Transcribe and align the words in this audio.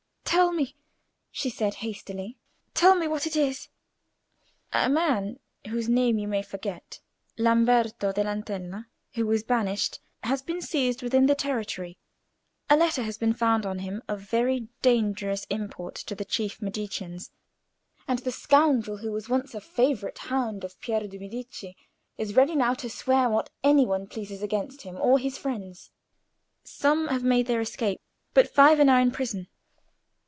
"Tell 0.23 0.53
me," 0.53 0.77
she 1.29 1.49
said, 1.49 1.73
hastily—"tell 1.75 2.95
me 2.95 3.05
what 3.05 3.27
it 3.27 3.35
is." 3.35 3.67
"A 4.71 4.87
man, 4.87 5.39
whose 5.67 5.89
name 5.89 6.17
you 6.19 6.25
may 6.29 6.41
forget—Lamberto 6.41 8.13
dell' 8.13 8.25
Antella—who 8.27 9.25
was 9.27 9.43
banished, 9.43 9.99
has 10.23 10.41
been 10.41 10.61
seized 10.61 11.01
within 11.03 11.25
the 11.25 11.35
territory: 11.35 11.97
a 12.69 12.77
letter 12.77 13.03
has 13.03 13.17
been 13.17 13.33
found 13.33 13.65
on 13.65 13.79
him 13.79 14.01
of 14.07 14.21
very 14.21 14.69
dangerous 14.81 15.43
import 15.49 15.95
to 15.95 16.15
the 16.15 16.23
chief 16.23 16.61
Mediceans, 16.61 17.31
and 18.07 18.19
the 18.19 18.31
scoundrel, 18.31 18.97
who 18.97 19.11
was 19.11 19.27
once 19.27 19.53
a 19.53 19.59
favourite 19.59 20.17
hound 20.19 20.63
of 20.63 20.79
Piero 20.79 21.07
de' 21.07 21.19
Medici, 21.19 21.75
is 22.17 22.37
ready 22.37 22.55
now 22.55 22.73
to 22.75 22.89
swear 22.89 23.27
what 23.29 23.49
any 23.65 23.85
one 23.85 24.07
pleases 24.07 24.41
against 24.41 24.83
him 24.83 24.95
or 24.95 25.19
his 25.19 25.37
friends. 25.37 25.91
Some 26.63 27.09
have 27.09 27.23
made 27.23 27.47
their 27.47 27.59
escape, 27.59 27.99
but 28.33 28.47
five 28.47 28.79
are 28.79 28.85
now 28.85 29.01
in 29.01 29.11
prison." 29.11 29.49